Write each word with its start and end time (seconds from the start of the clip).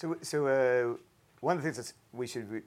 So, 0.00 0.16
so 0.22 0.46
uh, 0.46 0.96
one 1.40 1.58
of 1.58 1.62
the 1.62 1.70
things 1.70 1.76
that 1.76 1.92
we 2.14 2.26
should 2.26 2.50
re- 2.50 2.62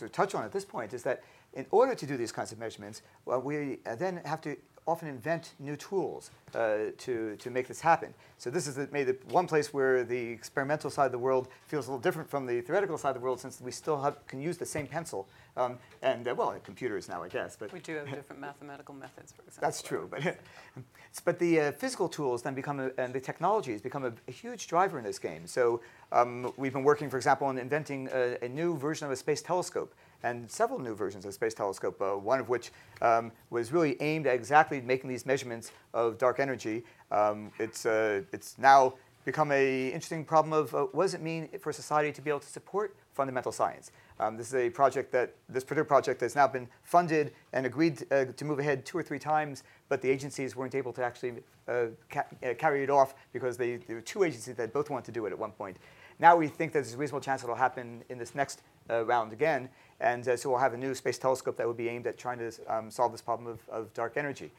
of 0.00 0.12
touch 0.12 0.34
on 0.34 0.44
at 0.44 0.50
this 0.50 0.64
point 0.64 0.94
is 0.94 1.02
that 1.02 1.22
in 1.52 1.66
order 1.70 1.94
to 1.94 2.06
do 2.06 2.16
these 2.16 2.32
kinds 2.32 2.52
of 2.52 2.58
measurements, 2.58 3.02
well, 3.26 3.42
we 3.42 3.80
uh, 3.84 3.94
then 3.96 4.22
have 4.24 4.40
to 4.40 4.56
often 4.86 5.08
invent 5.08 5.52
new 5.58 5.76
tools 5.76 6.30
uh, 6.54 6.90
to, 6.98 7.36
to 7.36 7.50
make 7.50 7.66
this 7.66 7.80
happen. 7.80 8.12
So 8.38 8.50
this 8.50 8.66
is 8.66 8.74
the, 8.74 8.88
maybe 8.92 9.12
the 9.12 9.18
one 9.32 9.46
place 9.46 9.72
where 9.72 10.04
the 10.04 10.18
experimental 10.18 10.90
side 10.90 11.06
of 11.06 11.12
the 11.12 11.18
world 11.18 11.48
feels 11.66 11.86
a 11.86 11.90
little 11.90 12.02
different 12.02 12.28
from 12.28 12.46
the 12.46 12.60
theoretical 12.60 12.98
side 12.98 13.10
of 13.10 13.14
the 13.14 13.20
world 13.20 13.40
since 13.40 13.60
we 13.60 13.70
still 13.70 14.00
have, 14.02 14.26
can 14.26 14.40
use 14.40 14.58
the 14.58 14.66
same 14.66 14.86
pencil. 14.86 15.26
Um, 15.56 15.78
and, 16.02 16.26
uh, 16.28 16.34
well, 16.36 16.54
computers 16.62 17.08
now, 17.08 17.22
I 17.22 17.28
guess. 17.28 17.56
But 17.56 17.72
we 17.72 17.78
do 17.78 17.94
have 17.94 18.10
different 18.10 18.40
mathematical 18.40 18.94
methods, 18.94 19.32
for 19.32 19.42
example. 19.42 19.66
That's 19.66 19.82
true. 19.82 20.08
But, 20.10 20.38
but 21.24 21.38
the 21.38 21.60
uh, 21.60 21.72
physical 21.72 22.08
tools 22.08 22.42
then 22.42 22.54
become, 22.54 22.80
a, 22.80 22.90
and 22.98 23.14
the 23.14 23.20
technologies 23.20 23.80
become 23.80 24.04
a, 24.04 24.12
a, 24.28 24.32
huge 24.32 24.66
driver 24.66 24.98
in 24.98 25.04
this 25.04 25.18
game. 25.18 25.46
So 25.46 25.80
um, 26.14 26.52
we've 26.56 26.72
been 26.72 26.84
working, 26.84 27.10
for 27.10 27.16
example, 27.16 27.46
on 27.48 27.58
inventing 27.58 28.08
a, 28.12 28.38
a 28.42 28.48
new 28.48 28.78
version 28.78 29.04
of 29.04 29.12
a 29.12 29.16
space 29.16 29.42
telescope 29.42 29.94
and 30.22 30.50
several 30.50 30.78
new 30.78 30.94
versions 30.94 31.24
of 31.24 31.28
the 31.28 31.34
Space 31.34 31.52
Telescope, 31.52 32.00
uh, 32.00 32.12
one 32.16 32.40
of 32.40 32.48
which 32.48 32.70
um, 33.02 33.30
was 33.50 33.72
really 33.72 34.00
aimed 34.00 34.26
at 34.26 34.34
exactly 34.34 34.80
making 34.80 35.10
these 35.10 35.26
measurements 35.26 35.70
of 35.92 36.16
dark 36.16 36.40
energy. 36.40 36.82
Um, 37.10 37.52
it's, 37.58 37.84
uh, 37.84 38.22
it's 38.32 38.56
now 38.58 38.94
become 39.26 39.50
an 39.50 39.90
interesting 39.90 40.24
problem 40.24 40.52
of 40.52 40.74
uh, 40.74 40.84
what 40.92 41.04
does 41.04 41.14
it 41.14 41.20
mean 41.20 41.48
for 41.60 41.72
society 41.72 42.10
to 42.12 42.22
be 42.22 42.30
able 42.30 42.40
to 42.40 42.46
support 42.46 42.96
fundamental 43.12 43.52
science? 43.52 43.90
Um, 44.20 44.36
this 44.36 44.48
is 44.48 44.54
a 44.54 44.70
project 44.70 45.12
that, 45.12 45.34
this 45.48 45.64
particular 45.64 45.84
project 45.84 46.20
has 46.20 46.34
now 46.34 46.46
been 46.46 46.68
funded 46.82 47.32
and 47.52 47.66
agreed 47.66 48.04
uh, 48.10 48.26
to 48.26 48.44
move 48.44 48.58
ahead 48.58 48.86
two 48.86 48.96
or 48.96 49.02
three 49.02 49.18
times, 49.18 49.62
but 49.88 50.00
the 50.00 50.10
agencies 50.10 50.54
weren't 50.56 50.74
able 50.74 50.92
to 50.92 51.02
actually 51.02 51.34
uh, 51.68 51.86
ca 52.10 52.22
uh, 52.42 52.54
carry 52.54 52.82
it 52.82 52.90
off 52.90 53.14
because 53.32 53.56
they, 53.56 53.76
there 53.76 53.96
were 53.96 54.02
two 54.02 54.24
agencies 54.24 54.54
that 54.54 54.72
both 54.72 54.90
wanted 54.90 55.06
to 55.06 55.12
do 55.12 55.26
it 55.26 55.32
at 55.32 55.38
one 55.38 55.52
point. 55.52 55.76
Now 56.18 56.36
we 56.36 56.48
think 56.48 56.72
there's 56.72 56.94
a 56.94 56.96
reasonable 56.96 57.20
chance 57.20 57.42
it'll 57.42 57.54
happen 57.54 58.02
in 58.08 58.18
this 58.18 58.34
next 58.34 58.62
uh, 58.90 59.04
round 59.04 59.32
again. 59.32 59.68
And 60.00 60.26
uh, 60.26 60.36
so 60.36 60.50
we'll 60.50 60.58
have 60.58 60.74
a 60.74 60.78
new 60.78 60.94
space 60.94 61.18
telescope 61.18 61.56
that 61.56 61.66
will 61.66 61.74
be 61.74 61.88
aimed 61.88 62.06
at 62.06 62.18
trying 62.18 62.38
to 62.38 62.52
um, 62.68 62.90
solve 62.90 63.12
this 63.12 63.22
problem 63.22 63.48
of, 63.48 63.60
of 63.68 63.94
dark 63.94 64.16
energy. 64.16 64.52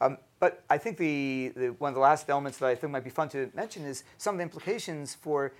Um, 0.00 0.16
but 0.38 0.64
I 0.70 0.78
think 0.78 0.96
the, 0.96 1.52
the, 1.54 1.68
one 1.78 1.90
of 1.90 1.94
the 1.94 2.00
last 2.00 2.30
elements 2.30 2.58
that 2.58 2.66
I 2.66 2.74
think 2.74 2.92
might 2.92 3.04
be 3.04 3.10
fun 3.10 3.28
to 3.30 3.50
mention 3.54 3.84
is 3.84 4.04
some 4.16 4.34
of 4.34 4.38
the 4.38 4.42
implications 4.42 5.14
for 5.14 5.52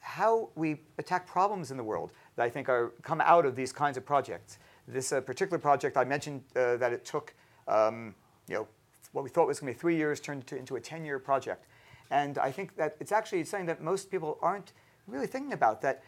how 0.00 0.50
we 0.54 0.80
attack 0.98 1.26
problems 1.26 1.70
in 1.70 1.78
the 1.78 1.84
world 1.84 2.12
that 2.36 2.44
I 2.44 2.50
think 2.50 2.68
are, 2.68 2.92
come 3.02 3.22
out 3.22 3.46
of 3.46 3.56
these 3.56 3.72
kinds 3.72 3.96
of 3.96 4.04
projects. 4.04 4.58
This 4.86 5.12
uh, 5.12 5.22
particular 5.22 5.58
project, 5.58 5.96
I 5.96 6.04
mentioned 6.04 6.42
uh, 6.54 6.76
that 6.76 6.92
it 6.92 7.06
took 7.06 7.34
um, 7.66 8.14
you 8.48 8.54
know, 8.54 8.68
what 9.12 9.24
we 9.24 9.30
thought 9.30 9.46
was 9.46 9.60
going 9.60 9.72
to 9.72 9.76
be 9.76 9.80
three 9.80 9.96
years 9.96 10.20
turned 10.20 10.46
to, 10.48 10.58
into 10.58 10.76
a 10.76 10.80
10-year 10.80 11.18
project. 11.18 11.64
And 12.10 12.38
I 12.38 12.50
think 12.50 12.76
that 12.76 12.96
it's 13.00 13.12
actually 13.12 13.44
something 13.44 13.66
that 13.66 13.82
most 13.82 14.10
people 14.10 14.38
aren't 14.40 14.72
really 15.06 15.26
thinking 15.26 15.52
about, 15.52 15.82
that 15.82 16.02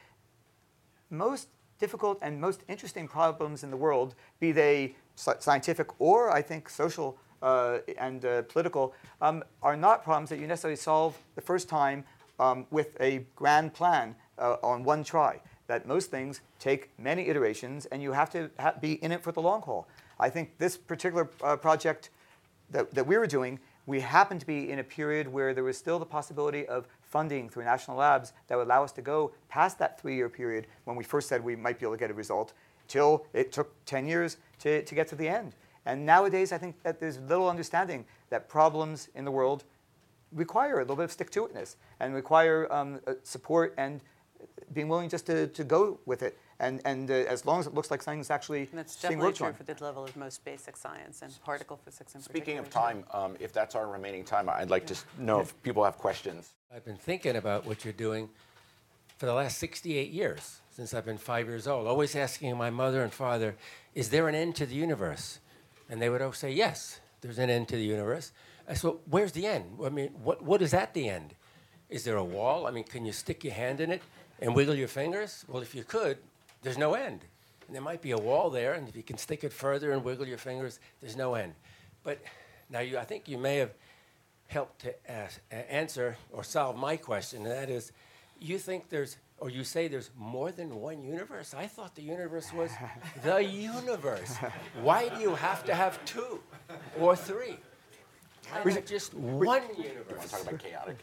most 1.11 1.49
difficult 1.79 2.19
and 2.23 2.41
most 2.41 2.63
interesting 2.69 3.09
problems 3.09 3.63
in 3.63 3.71
the 3.71 3.77
world, 3.77 4.15
be 4.41 4.53
they 4.53 4.95
scientific 5.15 5.89
or, 5.99 6.31
I 6.31 6.43
think, 6.43 6.69
social 6.69 7.19
uh, 7.43 7.79
and 7.99 8.25
uh, 8.25 8.43
political, 8.43 8.95
um, 9.21 9.45
are 9.63 9.77
not 9.77 10.03
problems 10.03 10.31
that 10.31 10.39
you 10.39 10.47
necessarily 10.47 10.77
solve 10.77 11.17
the 11.35 11.43
first 11.43 11.69
time 11.69 12.05
um, 12.39 12.67
with 12.71 12.97
a 13.01 13.25
grand 13.35 13.75
plan 13.75 14.15
uh, 14.39 14.57
on 14.63 14.85
one 14.85 15.05
try. 15.05 15.41
That 15.67 15.87
most 15.87 16.11
things 16.11 16.43
take 16.59 16.91
many 16.99 17.29
iterations, 17.29 17.87
and 17.87 18.01
you 18.01 18.13
have 18.13 18.31
to 18.31 18.51
ha 18.59 18.75
be 18.81 18.93
in 19.03 19.13
it 19.13 19.23
for 19.23 19.33
the 19.33 19.43
long 19.43 19.63
haul. 19.63 19.89
I 20.19 20.31
think 20.31 20.59
this 20.59 20.77
particular 20.77 21.29
uh, 21.43 21.57
project 21.57 22.11
that, 22.71 22.95
that 22.95 23.07
we 23.07 23.19
were 23.19 23.27
doing, 23.27 23.59
we 23.87 24.01
happened 24.01 24.41
to 24.41 24.47
be 24.47 24.71
in 24.71 24.81
a 24.81 24.85
period 24.85 25.29
where 25.29 25.55
there 25.55 25.65
was 25.65 25.79
still 25.79 25.99
the 25.99 26.07
possibility 26.07 26.67
of 26.67 26.89
funding 27.03 27.49
through 27.49 27.65
national 27.65 27.97
labs 27.97 28.33
that 28.49 28.57
would 28.57 28.67
allow 28.67 28.83
us 28.83 28.93
to 28.93 29.03
go 29.03 29.33
past 29.49 29.79
that 29.79 30.01
three-year 30.01 30.29
period 30.29 30.67
when 30.85 30.97
we 30.97 31.05
first 31.05 31.29
said 31.29 31.43
we 31.43 31.55
might 31.55 31.79
be 31.79 31.87
able 31.87 31.95
to 31.95 31.99
get 31.99 32.11
a 32.11 32.15
result, 32.15 32.53
till 32.89 33.27
it 33.33 33.53
took 33.53 33.73
10 33.87 34.07
years 34.07 34.37
to, 34.59 34.83
to 34.85 34.95
get 34.95 35.09
to 35.09 35.15
the 35.15 35.29
end. 35.29 35.55
And 35.87 36.05
nowadays, 36.05 36.53
I 36.53 36.59
think 36.59 36.83
that 36.83 36.99
there's 36.99 37.19
little 37.21 37.49
understanding 37.49 38.05
that 38.31 38.49
problems 38.49 39.09
in 39.15 39.25
the 39.25 39.31
world 39.31 39.65
require 40.33 40.79
a 40.79 40.81
little 40.81 40.97
bit 40.97 41.05
of 41.05 41.13
stick-to-itness 41.13 41.77
and 42.01 42.13
require 42.13 42.71
um, 42.73 43.01
uh, 43.07 43.15
support 43.23 43.73
and 43.79 44.01
being 44.73 44.89
willing 44.89 45.09
just 45.09 45.27
to, 45.27 45.47
to 45.49 45.65
go 45.65 46.01
with 46.07 46.23
it. 46.23 46.39
And, 46.59 46.81
and 46.85 47.11
uh, 47.11 47.15
as 47.15 47.45
long 47.45 47.61
as 47.61 47.67
it 47.67 47.75
looks 47.75 47.91
like 47.91 48.03
something's 48.03 48.31
actually 48.31 48.61
and 48.71 48.79
that's 48.79 48.97
definitely 48.97 49.33
true 49.35 49.49
on. 49.49 49.55
for 49.55 49.63
the 49.63 49.77
level 49.85 50.05
of 50.05 50.17
most 50.17 50.45
basic 50.45 50.77
science 50.77 51.21
and 51.21 51.33
particle 51.45 51.77
physics 51.77 52.15
in 52.15 52.23
Speaking 52.23 52.59
of 52.59 52.71
time, 52.71 53.05
um, 53.13 53.37
if 53.41 53.53
that's 53.53 53.75
our 53.75 53.87
remaining 53.87 54.25
time, 54.25 54.49
I'd 54.49 54.71
like 54.71 54.89
yeah. 54.89 54.97
to 54.97 55.23
know 55.23 55.41
if 55.41 55.63
people 55.63 55.85
have 55.85 55.99
questions. 55.99 56.55
I've 56.75 56.85
been 56.85 56.97
thinking 56.97 57.37
about 57.37 57.67
what 57.67 57.85
you're 57.85 57.93
doing 57.93 58.31
for 59.19 59.27
the 59.27 59.35
last 59.35 59.59
68 59.59 60.11
years, 60.11 60.61
since 60.71 60.93
I've 60.93 61.07
been 61.07 61.19
five 61.19 61.47
years 61.47 61.67
old, 61.67 61.87
always 61.87 62.15
asking 62.15 62.57
my 62.57 62.71
mother 62.71 63.03
and 63.03 63.13
father, 63.13 63.57
is 63.95 64.11
there 64.11 64.29
an 64.29 64.35
end 64.35 64.57
to 64.57 64.67
the 64.67 64.75
universe? 64.75 65.39
And 65.89 66.03
they 66.03 66.11
would 66.11 66.21
always 66.21 66.39
say, 66.39 66.53
yes, 66.53 67.01
there's 67.23 67.39
an 67.39 67.49
end 67.49 67.69
to 67.69 67.77
the 67.77 67.85
universe. 67.85 68.33
I 68.69 68.75
said, 68.75 68.93
where's 69.09 69.33
the 69.33 69.47
end? 69.47 69.79
I 69.83 69.89
mean, 69.89 70.09
what, 70.23 70.43
what 70.43 70.61
is 70.61 70.75
at 70.75 70.93
the 70.93 71.09
end? 71.09 71.35
Is 71.89 72.05
there 72.05 72.17
a 72.17 72.25
wall? 72.25 72.67
I 72.67 72.71
mean, 72.73 72.85
can 72.85 73.07
you 73.07 73.13
stick 73.13 73.45
your 73.45 73.55
hand 73.55 73.81
in 73.81 73.91
it 73.91 74.03
and 74.41 74.55
wiggle 74.55 74.75
your 74.75 74.89
fingers? 74.89 75.45
Well, 75.49 75.63
if 75.63 75.75
you 75.75 75.85
could, 75.85 76.19
there's 76.63 76.79
no 76.79 76.95
end. 76.95 77.25
And 77.67 77.75
there 77.75 77.83
might 77.83 78.01
be 78.01 78.13
a 78.13 78.19
wall 78.19 78.51
there, 78.51 78.75
and 78.75 78.89
if 78.89 78.95
you 78.97 79.03
can 79.03 79.19
stick 79.19 79.43
it 79.43 79.53
further 79.53 79.93
and 79.93 80.05
wiggle 80.05 80.27
your 80.27 80.39
fingers, 80.39 80.79
there's 81.01 81.17
no 81.17 81.35
end. 81.35 81.55
But 82.05 82.21
now, 82.71 82.81
you, 82.81 82.99
I 82.99 83.05
think 83.05 83.29
you 83.29 83.39
may 83.39 83.57
have 83.57 83.73
helped 84.47 84.81
to 84.83 85.11
ask, 85.11 85.41
answer 85.51 86.17
or 86.31 86.45
solve 86.45 86.77
my 86.77 86.97
question, 86.97 87.43
and 87.43 87.51
that 87.51 87.71
is, 87.71 87.93
you 88.39 88.59
think 88.59 88.89
there's, 88.89 89.17
or 89.39 89.51
you 89.51 89.65
say 89.65 89.89
there's 89.89 90.11
more 90.17 90.53
than 90.53 90.77
one 90.77 91.03
universe? 91.03 91.55
I 91.55 91.67
thought 91.67 91.95
the 91.95 92.03
universe 92.03 92.53
was 92.53 92.71
the 93.25 93.39
universe. 93.39 94.37
Why 94.83 95.09
do 95.09 95.21
you 95.21 95.35
have 95.35 95.65
to 95.65 95.75
have 95.75 96.05
two 96.05 96.41
or 97.01 97.17
three? 97.17 97.57
Why 98.63 98.75
not 98.75 98.87
just 98.87 99.13
one 99.15 99.63
universe? 99.77 100.31
Talk 100.31 100.43
about 100.43 100.59
chaotic. 100.61 100.99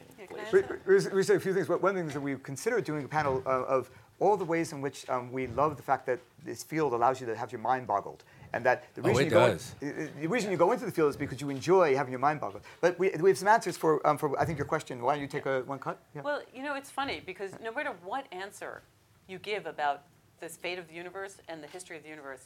We, 0.86 1.10
we 1.10 1.24
say 1.24 1.36
a 1.36 1.40
few 1.40 1.54
things, 1.54 1.68
but 1.68 1.82
one 1.82 1.96
thing 1.96 2.08
is 2.08 2.14
that 2.14 2.22
we 2.22 2.36
considered 2.38 2.86
doing 2.86 3.04
a 3.04 3.08
panel 3.08 3.44
uh, 3.46 3.64
of 3.64 3.92
all 4.24 4.38
the 4.38 4.46
ways 4.46 4.72
in 4.72 4.80
which 4.80 5.08
um, 5.10 5.32
we 5.34 5.48
love 5.48 5.76
the 5.76 5.84
fact 5.84 6.06
that 6.06 6.20
this 6.46 6.64
field 6.64 6.94
allows 6.94 7.20
you 7.20 7.28
to 7.28 7.36
have 7.36 7.52
your 7.52 7.60
mind 7.60 7.86
boggled. 7.86 8.24
And 8.54 8.64
that 8.66 8.84
the 8.96 9.02
oh, 9.02 9.10
reason, 9.10 9.24
oh, 9.24 9.26
you, 9.26 9.30
go 9.30 9.46
in, 9.82 10.10
the 10.22 10.28
reason 10.28 10.52
you 10.52 10.58
go 10.58 10.72
into 10.72 10.86
the 10.86 10.92
field 10.92 11.10
is 11.10 11.18
because 11.18 11.42
you 11.42 11.50
enjoy 11.50 11.96
having 11.96 12.12
your 12.12 12.20
mind 12.20 12.40
boggled. 12.40 12.64
But 12.80 12.98
we, 13.00 13.10
we 13.20 13.30
have 13.32 13.38
some 13.38 13.48
answers 13.48 13.76
for, 13.76 14.06
um, 14.08 14.18
for, 14.18 14.40
I 14.40 14.46
think, 14.46 14.58
your 14.58 14.68
question. 14.68 15.02
Why 15.02 15.16
don't 15.16 15.24
you 15.24 15.28
take 15.28 15.46
a, 15.46 15.62
one 15.62 15.80
cut? 15.80 16.00
Yeah. 16.16 16.22
Well, 16.22 16.42
you 16.54 16.64
know, 16.64 16.76
it's 16.76 16.92
funny 16.92 17.22
because 17.26 17.52
no 17.62 17.74
matter 17.74 17.94
what 18.04 18.28
answer 18.32 18.84
you 19.28 19.40
give 19.40 19.66
about 19.66 20.04
this 20.40 20.56
fate 20.56 20.80
of 20.80 20.88
the 20.88 20.94
universe 20.94 21.38
and 21.50 21.62
the 21.62 21.68
history 21.68 21.98
of 21.98 22.04
the 22.04 22.10
universe, 22.10 22.46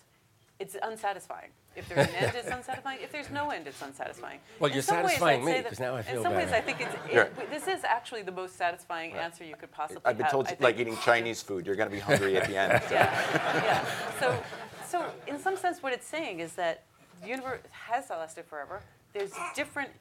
it's 0.59 0.75
unsatisfying. 0.81 1.49
If 1.75 1.87
there's 1.87 2.07
an 2.07 2.15
end, 2.15 2.35
it's 2.35 2.49
unsatisfying. 2.49 2.99
If 3.03 3.11
there's 3.11 3.29
no 3.29 3.51
end, 3.51 3.67
it's 3.67 3.81
unsatisfying. 3.81 4.39
Well, 4.59 4.69
in 4.69 4.73
you're 4.73 4.83
satisfying 4.83 5.45
ways, 5.45 5.57
me 5.57 5.61
because 5.61 5.79
now 5.79 5.95
I 5.95 6.01
feel 6.01 6.17
In 6.17 6.23
some 6.23 6.33
better. 6.33 6.45
ways, 6.45 6.53
I 6.53 6.61
think 6.61 6.81
it's, 6.81 6.95
it, 7.11 7.49
this 7.51 7.67
is 7.67 7.83
actually 7.83 8.23
the 8.23 8.31
most 8.31 8.55
satisfying 8.55 9.13
right. 9.13 9.21
answer 9.21 9.43
you 9.43 9.55
could 9.55 9.71
possibly 9.71 10.01
have. 10.03 10.09
I've 10.09 10.17
been 10.17 10.25
have, 10.25 10.31
told, 10.31 10.51
like 10.59 10.79
eating 10.79 10.97
Chinese 11.03 11.43
food, 11.43 11.67
you're 11.67 11.75
going 11.75 11.89
to 11.89 11.95
be 11.95 12.01
hungry 12.01 12.37
at 12.37 12.47
the 12.47 12.57
end. 12.57 12.81
So. 12.87 12.95
Yeah, 12.95 13.63
yeah. 13.63 13.85
So, 14.19 14.43
so 14.87 15.05
in 15.27 15.39
some 15.39 15.57
sense, 15.57 15.83
what 15.83 15.93
it's 15.93 16.07
saying 16.07 16.39
is 16.39 16.53
that 16.53 16.85
the 17.21 17.27
universe 17.27 17.61
has 17.71 18.09
lasted 18.09 18.45
forever. 18.45 18.81
There's 19.13 19.33
different 19.55 19.91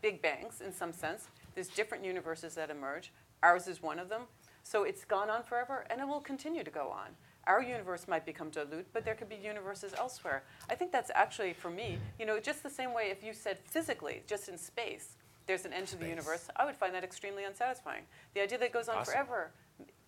big 0.00 0.22
bangs 0.22 0.60
in 0.60 0.72
some 0.72 0.92
sense. 0.92 1.28
There's 1.54 1.68
different 1.68 2.04
universes 2.04 2.54
that 2.54 2.70
emerge. 2.70 3.12
Ours 3.42 3.66
is 3.66 3.82
one 3.82 3.98
of 3.98 4.08
them. 4.08 4.22
So 4.62 4.84
it's 4.84 5.04
gone 5.04 5.28
on 5.28 5.42
forever, 5.42 5.84
and 5.90 6.00
it 6.00 6.08
will 6.08 6.20
continue 6.20 6.64
to 6.64 6.70
go 6.70 6.88
on 6.88 7.10
our 7.46 7.62
universe 7.62 8.06
might 8.08 8.24
become 8.24 8.50
dilute, 8.50 8.86
but 8.92 9.04
there 9.04 9.14
could 9.14 9.28
be 9.28 9.36
universes 9.36 9.94
elsewhere. 9.96 10.42
I 10.70 10.74
think 10.74 10.92
that's 10.92 11.10
actually, 11.14 11.52
for 11.52 11.70
me, 11.70 11.98
you 12.18 12.26
know, 12.26 12.40
just 12.40 12.62
the 12.62 12.70
same 12.70 12.94
way 12.94 13.10
if 13.10 13.22
you 13.22 13.32
said 13.32 13.58
physically, 13.64 14.22
just 14.26 14.48
in 14.48 14.58
space, 14.58 15.16
there's 15.46 15.64
an 15.64 15.72
end 15.72 15.88
to 15.88 15.96
the 15.96 16.08
universe, 16.08 16.48
I 16.56 16.64
would 16.64 16.76
find 16.76 16.94
that 16.94 17.04
extremely 17.04 17.44
unsatisfying. 17.44 18.04
The 18.34 18.42
idea 18.42 18.58
that 18.58 18.64
it 18.66 18.72
goes 18.72 18.88
on 18.88 18.96
awesome. 18.96 19.12
forever 19.12 19.50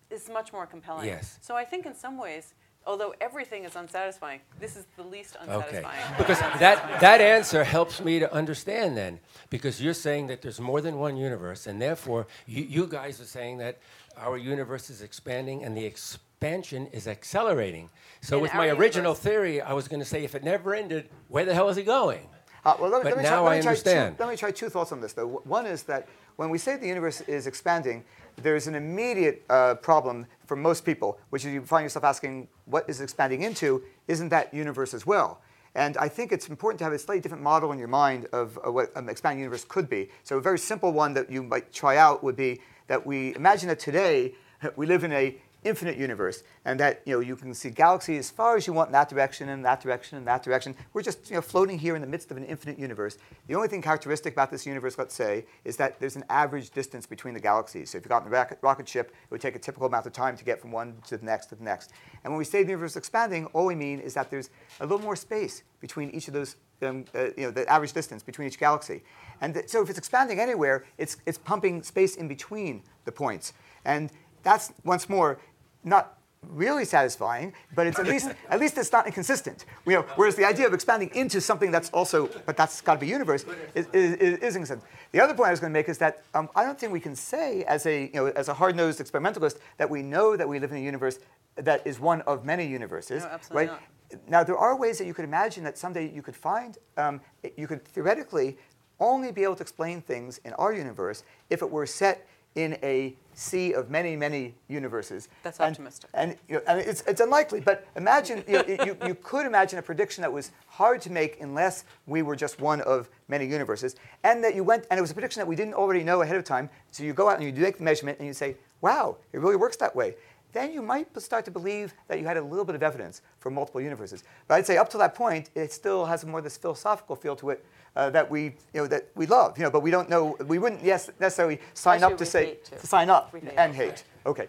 is 0.09 0.29
much 0.29 0.51
more 0.51 0.65
compelling. 0.65 1.05
Yes. 1.05 1.37
So 1.41 1.55
I 1.55 1.63
think 1.63 1.85
in 1.85 1.93
some 1.93 2.17
ways, 2.17 2.53
although 2.87 3.13
everything 3.21 3.65
is 3.65 3.75
unsatisfying, 3.75 4.39
this 4.59 4.75
is 4.75 4.85
the 4.95 5.03
least 5.03 5.35
unsatisfying. 5.39 5.85
Okay. 5.85 6.17
Because 6.17 6.39
that, 6.39 6.99
that 7.01 7.21
answer 7.21 7.63
helps 7.63 8.03
me 8.03 8.17
to 8.19 8.33
understand 8.33 8.97
then, 8.97 9.19
because 9.49 9.81
you're 9.81 9.93
saying 9.93 10.27
that 10.27 10.41
there's 10.41 10.59
more 10.59 10.81
than 10.81 10.97
one 10.97 11.17
universe, 11.17 11.67
and 11.67 11.79
therefore 11.81 12.25
you, 12.47 12.63
you 12.63 12.87
guys 12.87 13.21
are 13.21 13.25
saying 13.25 13.57
that 13.57 13.77
our 14.15 14.37
universe 14.37 14.89
is 14.89 15.01
expanding 15.03 15.63
and 15.63 15.77
the 15.77 15.85
expansion 15.85 16.23
expansion 16.37 16.85
is 16.91 17.07
accelerating. 17.07 17.89
So 18.21 18.37
in 18.37 18.43
with 18.43 18.53
my 18.53 18.67
original 18.67 19.13
universe. 19.13 19.19
theory, 19.19 19.61
I 19.61 19.73
was 19.73 19.87
going 19.87 19.99
to 19.99 20.05
say 20.05 20.23
if 20.23 20.35
it 20.35 20.43
never 20.43 20.75
ended, 20.75 21.09
where 21.29 21.45
the 21.45 21.53
hell 21.53 21.67
is 21.69 21.77
it 21.77 21.85
going? 21.85 22.29
Uh, 22.63 22.75
well, 22.79 22.91
let 22.91 22.99
me, 22.99 23.03
but 23.05 23.09
let 23.09 23.17
me 23.17 23.23
now 23.23 23.41
try, 23.41 23.55
I 23.55 23.59
understand. 23.59 24.17
Two, 24.17 24.23
let 24.23 24.29
me 24.29 24.37
try 24.37 24.51
two 24.51 24.69
thoughts 24.69 24.91
on 24.91 25.01
this, 25.01 25.13
though. 25.13 25.41
One 25.45 25.65
is 25.65 25.83
that 25.83 26.07
when 26.35 26.51
we 26.51 26.59
say 26.59 26.77
the 26.77 26.87
universe 26.87 27.21
is 27.21 27.47
expanding, 27.47 28.03
there's 28.35 28.67
an 28.67 28.75
immediate 28.75 29.45
uh, 29.49 29.75
problem 29.75 30.27
for 30.45 30.55
most 30.55 30.85
people, 30.85 31.17
which 31.31 31.43
is 31.43 31.53
you 31.53 31.61
find 31.63 31.83
yourself 31.83 32.05
asking, 32.05 32.47
what 32.65 32.87
is 32.87 33.01
expanding 33.01 33.41
into? 33.41 33.81
Isn't 34.07 34.29
that 34.29 34.53
universe 34.53 34.93
as 34.93 35.07
well? 35.07 35.41
And 35.73 35.97
I 35.97 36.07
think 36.07 36.31
it's 36.31 36.49
important 36.49 36.77
to 36.79 36.83
have 36.83 36.93
a 36.93 36.99
slightly 36.99 37.21
different 37.21 37.43
model 37.43 37.71
in 37.71 37.79
your 37.79 37.87
mind 37.87 38.27
of 38.31 38.59
uh, 38.63 38.71
what 38.71 38.95
an 38.95 39.09
expanding 39.09 39.39
universe 39.39 39.65
could 39.65 39.89
be. 39.89 40.09
So 40.23 40.37
a 40.37 40.41
very 40.41 40.59
simple 40.59 40.91
one 40.91 41.15
that 41.15 41.31
you 41.31 41.41
might 41.41 41.73
try 41.73 41.97
out 41.97 42.23
would 42.23 42.35
be 42.35 42.61
that 42.87 43.03
we 43.07 43.33
imagine 43.33 43.69
that 43.69 43.79
today 43.79 44.35
we 44.75 44.85
live 44.85 45.03
in 45.03 45.11
a 45.13 45.37
infinite 45.67 45.97
universe, 45.97 46.43
and 46.65 46.79
that 46.79 47.01
you 47.05 47.13
know 47.13 47.19
you 47.19 47.35
can 47.35 47.53
see 47.53 47.69
galaxies 47.69 48.19
as 48.19 48.31
far 48.31 48.55
as 48.55 48.65
you 48.65 48.73
want 48.73 48.89
in 48.89 48.93
that 48.93 49.09
direction 49.09 49.49
and 49.49 49.63
that 49.65 49.81
direction 49.81 50.17
and 50.17 50.25
that 50.27 50.43
direction. 50.43 50.75
We're 50.93 51.01
just 51.01 51.29
you 51.29 51.35
know 51.35 51.41
floating 51.41 51.77
here 51.77 51.95
in 51.95 52.01
the 52.01 52.07
midst 52.07 52.31
of 52.31 52.37
an 52.37 52.45
infinite 52.45 52.79
universe. 52.79 53.17
The 53.47 53.55
only 53.55 53.67
thing 53.67 53.81
characteristic 53.81 54.33
about 54.33 54.49
this 54.51 54.65
universe, 54.65 54.97
let's 54.97 55.13
say, 55.13 55.45
is 55.65 55.77
that 55.77 55.99
there's 55.99 56.15
an 56.15 56.23
average 56.29 56.71
distance 56.71 57.05
between 57.05 57.33
the 57.33 57.39
galaxies. 57.39 57.91
So 57.91 57.97
if 57.97 58.05
you 58.05 58.09
got 58.09 58.21
in 58.21 58.29
a 58.29 58.31
rocket, 58.31 58.59
rocket 58.61 58.87
ship, 58.87 59.07
it 59.09 59.31
would 59.31 59.41
take 59.41 59.55
a 59.55 59.59
typical 59.59 59.87
amount 59.87 60.05
of 60.05 60.13
time 60.13 60.37
to 60.37 60.43
get 60.43 60.61
from 60.61 60.71
one 60.71 60.95
to 61.07 61.17
the 61.17 61.25
next 61.25 61.47
to 61.47 61.55
the 61.55 61.63
next. 61.63 61.91
And 62.23 62.31
when 62.33 62.37
we 62.37 62.45
say 62.45 62.63
the 62.63 62.69
universe 62.69 62.91
is 62.91 62.97
expanding, 62.97 63.45
all 63.47 63.65
we 63.65 63.75
mean 63.75 63.99
is 63.99 64.13
that 64.13 64.29
there's 64.29 64.49
a 64.79 64.85
little 64.85 65.03
more 65.03 65.15
space 65.15 65.63
between 65.79 66.09
each 66.11 66.27
of 66.27 66.33
those. 66.33 66.55
Um, 66.79 67.05
uh, 67.15 67.29
you 67.35 67.45
know, 67.45 67.49
the 67.49 67.67
average 67.67 67.91
distance 67.91 68.21
between 68.21 68.47
each 68.47 68.59
galaxy. 68.59 69.01
And 69.41 69.55
th- 69.55 69.67
so 69.67 69.81
if 69.81 69.89
it's 69.89 69.97
expanding 69.97 70.39
anywhere, 70.39 70.85
it's, 70.99 71.17
it's 71.25 71.39
pumping 71.39 71.81
space 71.81 72.17
in 72.17 72.27
between 72.27 72.83
the 73.05 73.11
points. 73.11 73.53
And 73.83 74.11
that's, 74.43 74.71
once 74.83 75.09
more, 75.09 75.39
not 75.83 76.17
really 76.49 76.85
satisfying, 76.85 77.53
but 77.75 77.87
it's 77.87 77.99
at 77.99 78.07
least 78.07 78.29
at 78.49 78.59
least 78.59 78.77
it's 78.77 78.91
not 78.91 79.05
inconsistent. 79.07 79.65
You 79.85 79.93
know, 79.93 80.01
whereas 80.15 80.35
the 80.35 80.45
idea 80.45 80.67
of 80.67 80.73
expanding 80.73 81.09
into 81.13 81.41
something 81.41 81.71
that's 81.71 81.89
also, 81.91 82.29
but 82.45 82.57
that's 82.57 82.81
got 82.81 82.95
to 82.95 82.99
be 82.99 83.07
universe, 83.07 83.45
is, 83.75 83.87
is, 83.93 84.15
is 84.15 84.55
inconsistent. 84.55 84.83
The 85.11 85.21
other 85.21 85.33
point 85.33 85.47
I 85.47 85.51
was 85.51 85.59
going 85.59 85.71
to 85.71 85.77
make 85.77 85.89
is 85.89 85.97
that 85.97 86.23
um, 86.33 86.49
I 86.55 86.63
don't 86.63 86.79
think 86.79 86.91
we 86.91 86.99
can 86.99 87.15
say, 87.15 87.63
as 87.63 87.85
a 87.85 88.05
you 88.05 88.13
know, 88.13 88.27
as 88.27 88.47
a 88.47 88.53
hard-nosed 88.53 88.99
experimentalist, 88.99 89.59
that 89.77 89.89
we 89.89 90.01
know 90.01 90.35
that 90.37 90.47
we 90.47 90.59
live 90.59 90.71
in 90.71 90.77
a 90.77 90.81
universe 90.81 91.19
that 91.55 91.85
is 91.85 91.99
one 91.99 92.21
of 92.21 92.45
many 92.45 92.65
universes. 92.65 93.23
No, 93.23 93.29
absolutely 93.29 93.67
right? 93.67 93.81
not. 94.11 94.29
Now 94.29 94.43
there 94.43 94.57
are 94.57 94.77
ways 94.77 94.97
that 94.99 95.05
you 95.05 95.13
could 95.13 95.25
imagine 95.25 95.63
that 95.65 95.77
someday 95.77 96.09
you 96.09 96.21
could 96.21 96.35
find, 96.35 96.77
um, 96.95 97.19
you 97.57 97.67
could 97.67 97.83
theoretically 97.85 98.57
only 98.99 99.31
be 99.31 99.43
able 99.43 99.55
to 99.55 99.61
explain 99.61 100.01
things 100.01 100.39
in 100.39 100.53
our 100.53 100.73
universe 100.73 101.23
if 101.49 101.61
it 101.61 101.69
were 101.69 101.85
set 101.85 102.25
in 102.57 102.77
a 102.81 103.15
sea 103.35 103.73
of 103.73 103.91
many, 103.91 104.15
many 104.15 104.55
universes. 104.67 105.29
That's 105.43 105.59
And- 105.59 105.69
optimistic. 105.71 106.09
And, 106.15 106.35
you 106.49 106.55
know, 106.55 106.61
and 106.67 106.79
it's, 106.79 107.01
it's 107.01 107.21
unlikely, 107.21 107.59
but 107.61 107.85
imagine, 107.95 108.43
you, 108.47 108.53
know, 108.53 108.63
you, 108.85 108.97
you 109.05 109.13
could 109.13 109.45
imagine 109.45 109.77
a 109.77 109.81
prediction 109.83 110.23
that 110.23 110.33
was 110.33 110.51
hard 110.65 110.99
to 111.01 111.11
make 111.11 111.39
unless 111.39 111.85
we 112.07 112.23
were 112.23 112.35
just 112.35 112.59
one 112.59 112.81
of 112.81 113.09
many 113.27 113.45
universes. 113.45 113.95
And 114.23 114.43
that 114.43 114.55
you 114.55 114.63
went, 114.63 114.87
and 114.89 114.97
it 114.97 115.01
was 115.01 115.11
a 115.11 115.13
prediction 115.13 115.39
that 115.39 115.45
we 115.45 115.55
didn't 115.55 115.75
already 115.75 116.03
know 116.03 116.23
ahead 116.23 116.35
of 116.35 116.43
time. 116.45 116.67
So 116.89 117.03
you 117.03 117.13
go 117.13 117.29
out 117.29 117.39
and 117.39 117.43
you 117.45 117.61
make 117.61 117.77
the 117.77 117.83
measurement 117.83 118.17
and 118.17 118.27
you 118.27 118.33
say, 118.33 118.55
wow, 118.81 119.17
it 119.33 119.39
really 119.39 119.55
works 119.55 119.77
that 119.77 119.95
way. 119.95 120.15
Then 120.53 120.73
you 120.73 120.81
might 120.81 121.07
start 121.21 121.45
to 121.45 121.51
believe 121.51 121.93
that 122.07 122.19
you 122.19 122.25
had 122.25 122.37
a 122.37 122.41
little 122.41 122.65
bit 122.65 122.75
of 122.75 122.83
evidence 122.83 123.21
for 123.39 123.49
multiple 123.51 123.81
universes. 123.81 124.23
But 124.47 124.55
I'd 124.55 124.65
say 124.65 124.77
up 124.77 124.89
to 124.91 124.97
that 124.97 125.13
point, 125.13 125.49
it 125.55 125.71
still 125.71 126.05
has 126.05 126.25
more 126.25 126.39
of 126.39 126.43
this 126.43 126.57
philosophical 126.57 127.15
feel 127.15 127.35
to 127.37 127.49
it 127.51 127.65
uh, 127.95 128.09
that 128.11 128.29
we, 128.29 128.43
you 128.43 128.53
know, 128.75 128.87
that 128.87 129.09
we 129.15 129.25
love. 129.25 129.57
You 129.57 129.65
know, 129.65 129.69
but 129.71 129.81
we 129.81 129.91
don't 129.91 130.09
know. 130.09 130.37
We 130.47 130.59
wouldn't 130.59 130.83
yes 130.83 131.09
necessarily 131.19 131.59
sign 131.73 131.97
Actually, 131.97 132.13
up 132.13 132.17
to 132.19 132.25
say 132.25 132.57
to. 132.63 132.75
to 132.77 132.87
sign 132.87 133.09
up 133.09 133.31
hate. 133.33 133.53
and 133.57 133.75
hate. 133.75 134.03
Okay. 134.25 134.47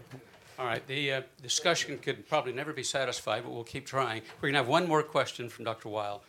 All 0.58 0.66
right, 0.66 0.84
the 0.88 1.12
uh, 1.12 1.22
discussion 1.40 1.98
could 1.98 2.28
probably 2.28 2.52
never 2.52 2.72
be 2.72 2.82
satisfied, 2.82 3.44
but 3.44 3.52
we'll 3.52 3.62
keep 3.62 3.86
trying. 3.86 4.22
We're 4.40 4.48
going 4.48 4.54
to 4.54 4.58
have 4.58 4.68
one 4.68 4.88
more 4.88 5.04
question 5.04 5.48
from 5.48 5.64
Dr. 5.64 5.88
Weil. 5.88 6.20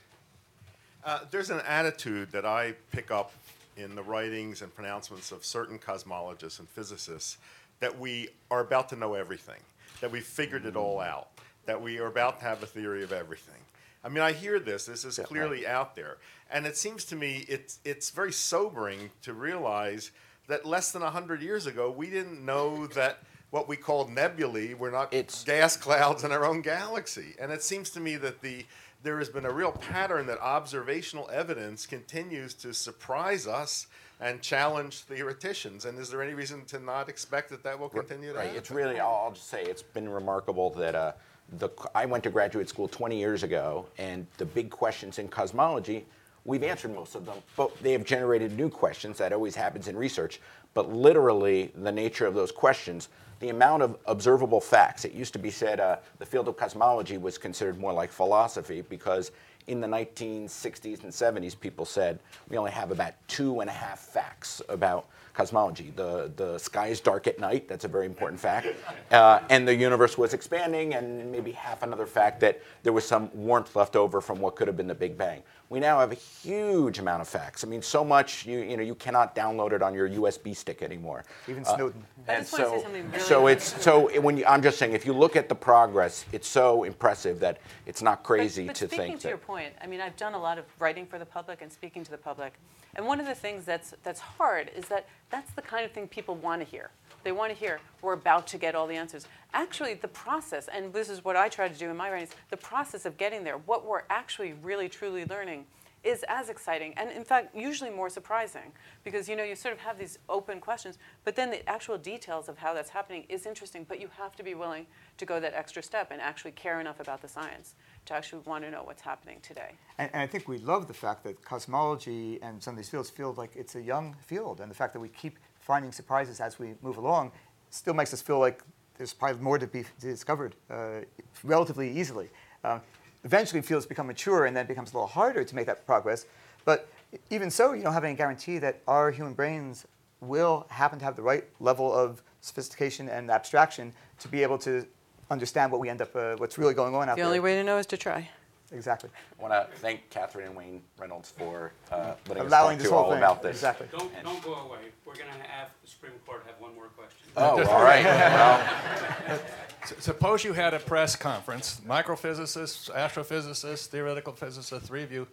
Uh, 1.03 1.21
there's 1.31 1.49
an 1.49 1.61
attitude 1.67 2.31
that 2.31 2.45
I 2.45 2.75
pick 2.91 3.09
up 3.09 3.31
in 3.75 3.95
the 3.95 4.03
writings 4.03 4.61
and 4.61 4.73
pronouncements 4.75 5.31
of 5.31 5.43
certain 5.43 5.79
cosmologists 5.79 6.59
and 6.59 6.69
physicists 6.69 7.37
that 7.79 7.97
we 7.99 8.29
are 8.51 8.59
about 8.61 8.89
to 8.89 8.95
know 8.95 9.13
everything, 9.13 9.61
that 10.01 10.11
we've 10.11 10.25
figured 10.25 10.65
it 10.65 10.75
all 10.75 10.99
out, 10.99 11.29
that 11.65 11.81
we 11.81 11.99
are 11.99 12.07
about 12.07 12.39
to 12.39 12.45
have 12.45 12.61
a 12.63 12.65
theory 12.65 13.03
of 13.03 13.11
everything. 13.11 13.55
I 14.03 14.09
mean, 14.09 14.21
I 14.23 14.31
hear 14.31 14.59
this. 14.59 14.85
This 14.85 15.03
is 15.03 15.19
clearly 15.19 15.67
out 15.67 15.95
there, 15.95 16.17
and 16.49 16.65
it 16.65 16.77
seems 16.77 17.03
to 17.05 17.15
me 17.15 17.45
it's 17.49 17.79
it's 17.83 18.09
very 18.11 18.31
sobering 18.31 19.09
to 19.23 19.33
realize 19.33 20.11
that 20.47 20.65
less 20.65 20.91
than 20.91 21.01
hundred 21.01 21.41
years 21.41 21.65
ago 21.67 21.91
we 21.91 22.09
didn't 22.09 22.43
know 22.43 22.87
that 22.87 23.19
what 23.51 23.67
we 23.67 23.75
called 23.75 24.09
nebulae 24.09 24.73
were 24.73 24.91
not 24.91 25.13
It's- 25.13 25.43
gas 25.43 25.75
clouds 25.75 26.23
in 26.23 26.31
our 26.31 26.45
own 26.45 26.61
galaxy. 26.61 27.35
And 27.39 27.51
it 27.51 27.63
seems 27.63 27.89
to 27.91 27.99
me 27.99 28.15
that 28.17 28.41
the 28.41 28.65
there 29.03 29.17
has 29.17 29.29
been 29.29 29.45
a 29.45 29.51
real 29.51 29.71
pattern 29.71 30.25
that 30.27 30.39
observational 30.39 31.29
evidence 31.31 31.85
continues 31.85 32.53
to 32.55 32.73
surprise 32.73 33.47
us 33.47 33.87
and 34.19 34.41
challenge 34.41 34.99
theoreticians. 35.01 35.85
And 35.85 35.97
is 35.97 36.09
there 36.09 36.21
any 36.21 36.33
reason 36.33 36.65
to 36.65 36.79
not 36.79 37.07
expect 37.07 37.49
that 37.51 37.63
that 37.63 37.79
will 37.79 37.89
continue 37.89 38.33
Right. 38.33 38.55
It's 38.55 38.71
really, 38.71 38.99
I'll, 38.99 39.21
I'll 39.25 39.31
just 39.31 39.47
say, 39.47 39.63
it's 39.63 39.81
been 39.81 40.09
remarkable 40.09 40.71
that 40.71 40.95
uh, 40.95 41.13
the, 41.57 41.69
I 41.95 42.05
went 42.05 42.23
to 42.25 42.29
graduate 42.29 42.67
school 42.67 42.89
20 42.89 43.17
years 43.17 43.43
ago, 43.43 43.85
and 43.97 44.27
the 44.37 44.45
big 44.45 44.69
questions 44.69 45.19
in 45.19 45.29
cosmology, 45.29 46.05
we've 46.45 46.63
answered 46.63 46.93
most 46.93 47.15
of 47.15 47.25
them, 47.25 47.37
but 47.55 47.77
they 47.81 47.91
have 47.91 48.03
generated 48.03 48.57
new 48.57 48.69
questions. 48.69 49.17
That 49.17 49.33
always 49.33 49.55
happens 49.55 49.87
in 49.87 49.97
research. 49.97 50.39
But 50.73 50.91
literally, 50.91 51.71
the 51.75 51.91
nature 51.91 52.25
of 52.25 52.33
those 52.33 52.51
questions, 52.51 53.09
the 53.39 53.49
amount 53.49 53.83
of 53.83 53.97
observable 54.05 54.61
facts, 54.61 55.05
it 55.05 55.13
used 55.13 55.33
to 55.33 55.39
be 55.39 55.49
said 55.49 55.79
uh, 55.79 55.97
the 56.19 56.25
field 56.25 56.47
of 56.47 56.57
cosmology 56.57 57.17
was 57.17 57.37
considered 57.37 57.79
more 57.79 57.93
like 57.93 58.11
philosophy 58.11 58.81
because 58.81 59.31
in 59.67 59.79
the 59.79 59.87
1960s 59.87 61.03
and 61.03 61.11
70s, 61.11 61.59
people 61.59 61.85
said 61.85 62.19
we 62.49 62.57
only 62.57 62.71
have 62.71 62.91
about 62.91 63.13
two 63.27 63.61
and 63.61 63.69
a 63.69 63.73
half 63.73 63.99
facts 63.99 64.61
about 64.67 65.07
cosmology. 65.33 65.91
The, 65.95 66.31
the 66.35 66.57
sky 66.57 66.87
is 66.87 66.99
dark 66.99 67.27
at 67.27 67.39
night, 67.39 67.67
that's 67.67 67.85
a 67.85 67.87
very 67.87 68.05
important 68.05 68.39
fact. 68.39 68.67
Uh, 69.11 69.39
and 69.49 69.67
the 69.67 69.75
universe 69.75 70.17
was 70.17 70.33
expanding, 70.33 70.93
and 70.93 71.31
maybe 71.31 71.51
half 71.51 71.83
another 71.83 72.05
fact 72.05 72.39
that 72.41 72.61
there 72.83 72.93
was 72.93 73.05
some 73.07 73.29
warmth 73.33 73.75
left 73.75 73.95
over 73.95 74.21
from 74.21 74.39
what 74.39 74.55
could 74.55 74.67
have 74.67 74.77
been 74.77 74.87
the 74.87 74.95
Big 74.95 75.17
Bang. 75.17 75.41
We 75.69 75.79
now 75.79 75.99
have 75.99 76.11
a 76.11 76.15
huge 76.15 76.97
amount 76.97 77.21
of 77.21 77.27
facts. 77.27 77.63
I 77.63 77.67
mean, 77.67 77.83
so 77.83 78.03
much 78.03 78.43
you, 78.47 78.59
you 78.59 78.75
know 78.75 78.81
you 78.81 78.95
cannot 78.95 79.35
download 79.35 79.71
it 79.71 79.83
on 79.83 79.93
your 79.93 80.09
USB 80.09 80.55
stick 80.55 80.81
anymore. 80.81 81.25
Even 81.47 81.63
Uh, 81.63 81.75
Snowden. 81.75 82.03
I 82.27 82.33
and 82.33 82.41
just 82.45 82.53
wanna 82.53 82.65
say 82.65 82.75
so, 82.77 82.81
something 82.83 83.11
really 83.11 83.23
so 83.23 83.47
it's 83.47 83.83
so 83.83 84.07
it- 84.07 84.23
when 84.23 84.37
you, 84.37 84.45
I'm 84.47 84.63
just 84.63 84.79
saying, 84.79 84.93
if 84.93 85.05
you 85.05 85.13
look 85.13 85.35
at 85.35 85.47
the 85.47 85.53
progress, 85.53 86.25
it's 86.31 86.47
so 86.47 86.83
impressive 86.85 87.39
that 87.41 87.59
it's 87.85 88.01
not 88.01 88.23
crazy 88.23 88.63
but, 88.65 88.79
but 88.79 88.87
to 88.89 88.95
speaking 88.95 89.17
to 89.17 89.23
that. 89.23 89.29
your 89.29 89.37
point, 89.37 89.73
I 89.79 89.85
mean, 89.85 90.01
I've 90.01 90.17
done 90.17 90.33
a 90.33 90.39
lot 90.39 90.57
of 90.57 90.65
writing 90.79 91.05
for 91.05 91.19
the 91.19 91.25
public 91.25 91.61
and 91.61 91.71
speaking 91.71 92.03
to 92.03 92.09
the 92.09 92.17
public, 92.17 92.53
and 92.95 93.05
one 93.05 93.19
of 93.19 93.27
the 93.27 93.35
things 93.35 93.63
that's 93.63 93.93
that's 94.03 94.19
hard 94.19 94.71
is 94.75 94.87
that 94.87 95.05
that's 95.29 95.51
the 95.53 95.61
kind 95.61 95.85
of 95.85 95.91
thing 95.91 96.07
people 96.07 96.35
want 96.35 96.61
to 96.61 96.67
hear. 96.67 96.91
They 97.23 97.31
want 97.31 97.51
to 97.51 97.57
hear 97.57 97.79
we're 98.01 98.13
about 98.13 98.47
to 98.47 98.57
get 98.57 98.75
all 98.75 98.87
the 98.87 98.95
answers. 98.95 99.27
Actually, 99.53 99.93
the 99.95 100.07
process, 100.07 100.69
and 100.73 100.93
this 100.93 101.09
is 101.09 101.23
what 101.25 101.35
I 101.35 101.49
try 101.49 101.67
to 101.67 101.77
do 101.77 101.89
in 101.89 101.97
my 101.97 102.09
writings, 102.09 102.31
the 102.49 102.57
process 102.57 103.05
of 103.05 103.17
getting 103.17 103.43
there, 103.43 103.57
what 103.57 103.85
we're 103.85 104.03
actually 104.09 104.53
really 104.53 104.87
truly 104.87 105.25
learning 105.25 105.65
is 106.03 106.23
as 106.29 106.49
exciting 106.49 106.93
and 106.95 107.11
in 107.11 107.23
fact 107.23 107.53
usually 107.53 107.89
more 107.89 108.09
surprising 108.09 108.71
because 109.03 109.27
you 109.27 109.35
know 109.35 109.43
you 109.43 109.55
sort 109.55 109.73
of 109.73 109.79
have 109.79 109.97
these 109.99 110.17
open 110.29 110.59
questions 110.59 110.97
but 111.25 111.35
then 111.35 111.49
the 111.49 111.67
actual 111.67 111.97
details 111.97 112.47
of 112.47 112.57
how 112.57 112.73
that's 112.73 112.89
happening 112.89 113.25
is 113.27 113.45
interesting 113.45 113.85
but 113.87 113.99
you 113.99 114.09
have 114.17 114.35
to 114.35 114.43
be 114.43 114.55
willing 114.55 114.85
to 115.17 115.25
go 115.25 115.39
that 115.39 115.53
extra 115.53 115.83
step 115.83 116.09
and 116.11 116.21
actually 116.21 116.51
care 116.51 116.79
enough 116.79 116.99
about 116.99 117.21
the 117.21 117.27
science 117.27 117.75
to 118.05 118.13
actually 118.13 118.41
want 118.45 118.63
to 118.63 118.71
know 118.71 118.83
what's 118.83 119.01
happening 119.01 119.39
today 119.41 119.71
And, 119.97 120.09
and 120.13 120.21
I 120.21 120.27
think 120.27 120.47
we 120.47 120.57
love 120.59 120.87
the 120.87 120.93
fact 120.93 121.23
that 121.25 121.43
cosmology 121.43 122.39
and 122.41 122.61
some 122.63 122.73
of 122.73 122.77
these 122.77 122.89
fields 122.89 123.09
feel 123.09 123.33
like 123.37 123.55
it's 123.55 123.75
a 123.75 123.81
young 123.81 124.15
field, 124.25 124.61
and 124.61 124.71
the 124.71 124.75
fact 124.75 124.93
that 124.93 124.99
we 124.99 125.09
keep 125.09 125.37
finding 125.59 125.91
surprises 125.91 126.39
as 126.39 126.57
we 126.57 126.73
move 126.81 126.97
along 126.97 127.31
still 127.69 127.93
makes 127.93 128.13
us 128.13 128.21
feel 128.21 128.39
like 128.39 128.63
there's 128.97 129.13
probably 129.13 129.41
more 129.41 129.57
to 129.57 129.67
be 129.67 129.85
discovered 129.99 130.55
uh, 130.69 131.01
relatively 131.43 131.89
easily. 131.91 132.29
Uh, 132.63 132.79
eventually, 133.23 133.61
fields 133.61 133.85
become 133.85 134.07
mature, 134.07 134.45
and 134.45 134.55
then 134.55 134.65
it 134.65 134.67
becomes 134.67 134.91
a 134.91 134.95
little 134.95 135.07
harder 135.07 135.43
to 135.43 135.55
make 135.55 135.65
that 135.65 135.85
progress. 135.85 136.25
But 136.65 136.89
even 137.29 137.49
so, 137.49 137.73
you 137.73 137.83
don't 137.83 137.93
have 137.93 138.03
any 138.03 138.15
guarantee 138.15 138.57
that 138.59 138.81
our 138.87 139.11
human 139.11 139.33
brains 139.33 139.85
will 140.21 140.65
happen 140.69 140.99
to 140.99 141.05
have 141.05 141.15
the 141.15 141.21
right 141.21 141.45
level 141.59 141.93
of 141.93 142.21
sophistication 142.41 143.07
and 143.09 143.31
abstraction 143.31 143.93
to 144.19 144.27
be 144.27 144.43
able 144.43 144.57
to 144.57 144.85
understand 145.29 145.71
what 145.71 145.79
we 145.79 145.89
end 145.89 146.01
up, 146.01 146.15
uh, 146.15 146.35
what's 146.37 146.57
really 146.57 146.73
going 146.73 146.95
on 146.95 147.03
out 147.03 147.05
there. 147.05 147.15
the 147.15 147.21
there. 147.21 147.25
only 147.27 147.39
way 147.39 147.55
to 147.55 147.63
know 147.63 147.77
is 147.77 147.85
to 147.87 147.97
try 147.97 148.29
Exactly. 148.71 149.09
I 149.37 149.41
want 149.41 149.53
to 149.53 149.77
thank 149.77 150.09
Catherine 150.09 150.47
and 150.47 150.55
Wayne 150.55 150.81
Reynolds 150.97 151.31
for 151.31 151.71
uh, 151.91 152.13
letting 152.27 152.45
Allowing 152.45 152.77
us 152.77 152.83
this 152.83 152.91
talk 152.91 152.91
to 152.91 152.95
whole 152.95 153.05
all 153.05 153.09
thing. 153.11 153.17
about 153.17 153.41
this. 153.41 153.55
Exactly. 153.55 153.87
Don't, 153.91 154.23
don't 154.23 154.43
go 154.43 154.53
away. 154.53 154.79
We're 155.05 155.15
going 155.15 155.27
to 155.27 155.47
have 155.49 155.69
the 155.81 155.89
Supreme 155.89 156.13
Court 156.25 156.43
have 156.45 156.59
one 156.59 156.75
more 156.75 156.87
question. 156.89 157.17
Oh, 157.35 157.63
all 157.67 157.83
right. 157.83 158.03
Well, 158.03 159.39
Suppose 159.99 160.43
you 160.43 160.53
had 160.53 160.73
a 160.73 160.79
press 160.79 161.15
conference, 161.15 161.81
microphysicists, 161.87 162.91
astrophysicists, 162.91 163.87
theoretical 163.87 164.33
physicists, 164.33 164.87
three 164.87 165.03
of 165.03 165.11
you, 165.11 165.27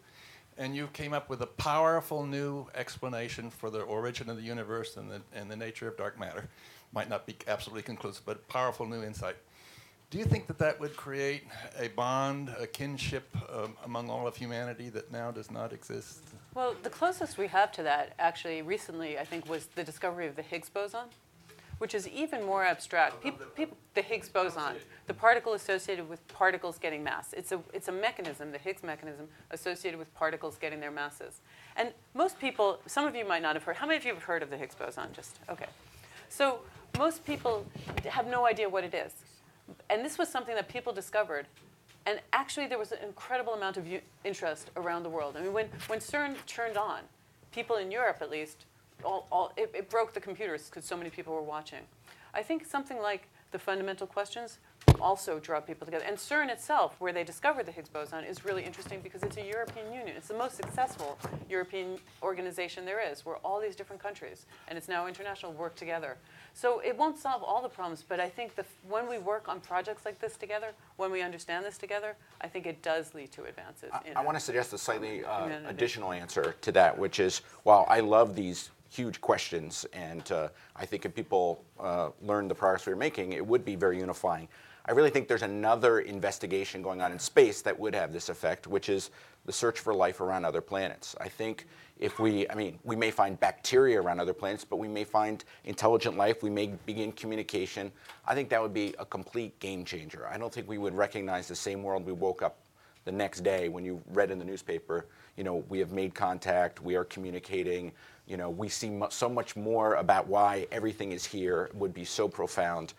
and 0.57 0.75
you 0.75 0.87
came 0.93 1.13
up 1.13 1.29
with 1.29 1.43
a 1.43 1.47
powerful 1.47 2.25
new 2.25 2.67
explanation 2.75 3.51
for 3.51 3.69
the 3.71 3.81
origin 3.81 4.31
of 4.31 4.37
the 4.37 4.43
universe 4.43 4.97
and 4.97 5.11
the, 5.11 5.21
and 5.35 5.51
the 5.51 5.57
nature 5.57 5.89
of 5.89 5.97
dark 5.99 6.19
matter. 6.19 6.49
Might 6.93 7.11
not 7.11 7.27
be 7.27 7.37
absolutely 7.49 7.83
conclusive, 7.83 8.25
but 8.25 8.47
powerful 8.49 8.87
new 8.87 9.03
insight. 9.03 9.37
Do 10.11 10.19
you 10.19 10.25
think 10.25 10.47
that 10.47 10.59
that 10.59 10.79
would 10.81 10.97
create 10.97 11.43
a 11.79 11.89
bond, 11.89 12.55
a 12.59 12.67
kinship 12.67 13.29
um, 13.53 13.77
among 13.85 14.09
all 14.09 14.27
of 14.27 14.37
humanity 14.37 14.89
that 14.91 15.11
now 15.11 15.31
does 15.31 15.51
not 15.51 15.73
exist? 15.73 16.23
well 16.55 16.75
the 16.83 16.91
closest 16.91 17.37
we 17.37 17.47
have 17.47 17.71
to 17.71 17.83
that 17.83 18.15
actually 18.19 18.63
recently 18.63 19.19
i 19.19 19.25
think 19.25 19.47
was 19.47 19.67
the 19.75 19.85
discovery 19.85 20.27
of 20.27 20.35
the 20.35 20.43
higgs 20.43 20.71
boson 20.71 21.07
which 21.79 21.95
is 21.95 22.09
even 22.09 22.45
more 22.45 22.65
abstract. 22.65 23.23
People, 23.23 23.47
people, 23.55 23.77
the 23.95 24.03
Higgs 24.03 24.29
boson, 24.29 24.77
the 25.07 25.15
particle 25.15 25.53
associated 25.53 26.09
with 26.09 26.27
particles 26.29 26.79
getting 26.79 27.05
mass. 27.05 27.35
It's 27.35 27.53
a, 27.53 27.61
it's 27.73 27.89
a 27.89 27.93
mechanism, 27.93 28.51
the 28.51 28.59
Higgs 28.59 28.83
mechanism, 28.83 29.29
associated 29.51 29.99
with 29.99 30.13
particles 30.15 30.57
getting 30.57 30.81
their 30.81 30.91
masses. 30.91 31.41
And 31.77 31.93
most 32.15 32.39
people, 32.39 32.81
some 32.87 33.07
of 33.07 33.15
you 33.15 33.27
might 33.27 33.43
not 33.43 33.55
have 33.57 33.65
heard. 33.65 33.77
How 33.77 33.87
many 33.87 33.99
of 33.99 34.05
you 34.07 34.15
have 34.15 34.23
heard 34.23 34.43
of 34.43 34.51
the 34.51 34.57
Higgs 34.57 34.75
boson? 34.75 35.09
Just 35.13 35.39
okay. 35.51 35.67
So 36.29 36.61
most 36.97 37.25
people 37.27 37.67
have 38.07 38.27
no 38.27 38.47
idea 38.47 38.69
what 38.69 38.85
it 38.85 38.95
is. 38.95 39.13
And 39.91 40.05
this 40.05 40.19
was 40.19 40.29
something 40.29 40.55
that 40.55 40.69
people 40.69 40.93
discovered. 40.93 41.47
And 42.07 42.21
actually, 42.33 42.67
there 42.67 42.79
was 42.79 42.93
an 42.93 42.99
incredible 43.03 43.55
amount 43.55 43.77
of 43.77 43.87
u- 43.87 44.01
interest 44.25 44.71
around 44.77 45.03
the 45.03 45.09
world. 45.09 45.37
I 45.37 45.43
mean, 45.43 45.53
when, 45.53 45.69
when 45.89 45.99
CERN 45.99 46.37
turned 46.47 46.77
on, 46.77 47.01
people 47.51 47.77
in 47.77 47.91
Europe 47.91 48.19
at 48.21 48.31
least, 48.31 48.67
all, 49.05 49.27
all, 49.33 49.53
it, 49.57 49.71
it 49.75 49.91
broke 49.91 50.15
the 50.15 50.21
computers 50.21 50.67
because 50.67 50.85
so 50.85 50.97
many 50.97 51.11
people 51.11 51.35
were 51.35 51.43
watching. 51.43 51.81
I 52.33 52.43
think 52.43 52.65
something 52.65 53.01
like 53.01 53.29
the 53.53 53.59
fundamental 53.59 54.07
questions 54.07 54.59
also 55.01 55.39
draw 55.39 55.61
people 55.61 55.85
together. 55.85 56.05
And 56.07 56.17
CERN 56.17 56.49
itself, 56.49 56.97
where 56.99 57.13
they 57.13 57.25
discovered 57.25 57.67
the 57.67 57.73
Higgs 57.73 57.89
boson, 57.89 58.25
is 58.25 58.45
really 58.45 58.65
interesting 58.65 59.01
because 59.01 59.23
it's 59.23 59.37
a 59.37 59.45
European 59.45 59.93
Union. 59.93 60.17
It's 60.17 60.29
the 60.29 60.35
most 60.35 60.57
successful 60.57 61.19
European 61.49 61.99
organization 62.23 62.85
there 62.85 63.01
is, 63.01 63.25
where 63.25 63.37
all 63.37 63.61
these 63.61 63.77
different 63.77 64.03
countries, 64.03 64.47
and 64.69 64.79
it's 64.79 64.89
now 64.89 65.07
international, 65.07 65.53
work 65.53 65.75
together. 65.75 66.17
So 66.55 66.81
it 66.81 66.97
won't 66.97 67.19
solve 67.19 67.43
all 67.43 67.63
the 67.63 67.69
problems, 67.69 68.05
but 68.07 68.21
I 68.21 68.29
think 68.29 68.55
the, 68.55 68.65
when 68.89 69.09
we 69.09 69.19
work 69.19 69.49
on 69.49 69.61
projects 69.61 70.05
like 70.05 70.19
this 70.19 70.37
together, 70.37 70.69
when 70.97 71.11
we 71.11 71.23
understand 71.23 71.65
this 71.65 71.77
together, 71.77 72.17
I 72.41 72.49
think 72.49 72.67
it 72.67 72.83
does 72.83 73.15
lead 73.15 73.33
to 73.33 73.45
advances. 73.45 73.91
in 74.07 74.17
I 74.17 74.23
want 74.23 74.39
to 74.39 74.45
suggest 74.45 74.73
a 74.73 74.79
slightly 74.79 75.25
uh, 75.25 75.49
additional 75.67 76.13
answer 76.13 76.55
to 76.63 76.73
that, 76.73 76.97
which 76.97 77.21
is 77.21 77.43
while 77.65 77.85
I 77.89 78.01
love 78.01 78.35
these 78.35 78.71
huge 78.89 79.21
questions, 79.21 79.87
and 79.93 80.31
uh, 80.33 80.49
I 80.75 80.87
think 80.87 81.05
if 81.05 81.15
people 81.15 81.65
uh, 81.79 82.11
learn 82.23 82.49
the 82.49 82.55
progress 82.55 82.87
we're 82.87 82.97
making, 82.97 83.33
it 83.33 83.47
would 83.47 83.65
be 83.65 83.77
very 83.77 83.99
unifying. 83.99 84.49
I 84.89 84.93
really 84.93 85.11
think 85.11 85.27
there's 85.27 85.43
another 85.43 86.01
investigation 86.01 86.81
going 86.81 87.03
on 87.03 87.11
in 87.11 87.19
space 87.19 87.61
that 87.63 87.77
would 87.79 87.95
have 87.95 88.13
this 88.13 88.29
effect, 88.29 88.69
which 88.69 88.89
is 88.89 89.11
the 89.45 89.53
search 89.53 89.81
for 89.81 89.93
life 89.93 90.21
around 90.21 90.45
other 90.45 90.61
planets. 90.61 91.17
I 91.21 91.29
think 91.29 91.67
if 91.99 92.21
we, 92.21 92.49
I 92.49 92.55
mean, 92.55 92.79
we 92.85 92.95
may 92.95 93.11
find 93.11 93.39
bacteria 93.41 94.01
around 94.01 94.21
other 94.21 94.35
planets, 94.35 94.65
but 94.65 94.77
we 94.77 94.87
may 94.87 95.03
find 95.03 95.45
intelligent 95.65 96.17
life, 96.17 96.43
we 96.43 96.51
may 96.51 96.69
begin 96.85 97.11
communication. 97.13 97.91
I 98.27 98.35
think 98.35 98.49
that 98.51 98.63
would 98.63 98.75
be 98.75 98.95
a 98.99 99.05
complete 99.05 99.59
game 99.59 99.85
changer. 99.85 100.29
I 100.31 100.39
don't 100.39 100.53
think 100.53 100.69
we 100.69 100.79
would 100.79 100.95
recognize 100.95 101.49
the 101.49 101.57
same 101.57 101.83
world 101.83 102.07
we 102.07 102.13
woke 102.13 102.43
up 102.43 102.59
the 103.07 103.13
next 103.13 103.41
day 103.41 103.71
when 103.71 103.85
you 103.85 104.03
read 104.13 104.31
in 104.31 104.39
the 104.39 104.45
newspaper, 104.45 105.07
you 105.37 105.45
know, 105.45 105.65
we 105.69 105.79
have 105.79 105.93
made 105.93 106.15
contact, 106.15 106.83
we 106.83 106.97
are 106.97 107.05
communicating, 107.05 107.93
you 108.27 108.37
know, 108.37 108.51
we 108.51 108.69
see 108.69 108.91
mu- 108.91 109.07
so 109.11 109.29
much 109.29 109.57
more 109.57 109.95
about 109.95 110.27
why 110.27 110.67
everything 110.73 111.13
is 111.13 111.25
here 111.25 111.71
would 111.75 111.95
be 111.95 112.05
so 112.05 112.29
profound. 112.29 112.93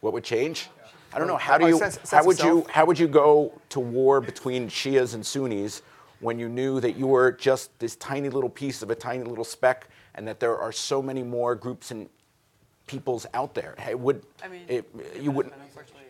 What 0.00 0.12
would 0.12 0.24
change? 0.24 0.68
I 1.14 1.18
don't 1.18 1.28
know. 1.28 1.36
How 1.36 1.56
do 1.56 1.66
oh, 1.66 1.68
you? 1.68 1.78
sense- 1.78 1.94
sense 1.94 2.10
how 2.10 2.24
would 2.24 2.40
you? 2.40 2.66
How 2.68 2.84
would 2.84 2.98
you 2.98 3.06
go 3.06 3.52
to 3.68 3.80
war 3.80 4.20
between 4.20 4.68
Shias 4.68 5.14
and 5.14 5.24
Sunnis 5.24 5.82
when 6.20 6.38
you 6.38 6.48
knew 6.48 6.80
that 6.80 6.96
you 6.96 7.06
were 7.06 7.30
just 7.32 7.78
this 7.78 7.94
tiny 7.96 8.28
little 8.28 8.50
piece 8.50 8.82
of 8.82 8.90
a 8.90 8.94
tiny 8.94 9.22
little 9.22 9.44
speck, 9.44 9.88
and 10.16 10.26
that 10.26 10.40
there 10.40 10.58
are 10.58 10.72
so 10.72 11.00
many 11.00 11.22
more 11.22 11.54
groups 11.54 11.92
and 11.92 12.08
peoples 12.86 13.26
out 13.34 13.54
there? 13.54 13.76
It 13.88 13.98
would. 13.98 14.24
I 14.42 14.48
mean, 14.48 14.62
it, 14.66 14.88
you 15.20 15.30
wouldn't. 15.30 15.54
Unfortunately, 15.54 16.02